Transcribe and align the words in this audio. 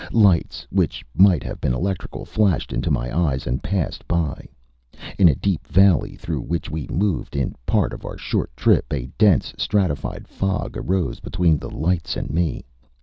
Lights, 0.11 0.65
which 0.71 1.05
might 1.13 1.43
have 1.43 1.61
been 1.61 1.75
electrical, 1.75 2.25
flashed 2.25 2.73
into 2.73 2.89
my 2.89 3.15
eyes 3.15 3.45
and 3.45 3.61
passed 3.61 4.07
by. 4.07 4.47
In 5.19 5.29
a 5.29 5.35
deep 5.35 5.67
valley 5.67 6.15
through 6.15 6.41
which 6.41 6.71
we 6.71 6.87
moved 6.89 7.35
in 7.35 7.53
part 7.67 7.93
of 7.93 8.03
our 8.03 8.17
short 8.17 8.49
trip, 8.57 8.91
a 8.91 9.11
dense, 9.19 9.53
stratified 9.59 10.27
fog 10.27 10.75
arose 10.75 11.19
between 11.19 11.59
the 11.59 11.69
lights 11.69 12.17
and 12.17 12.31
me. 12.31 12.65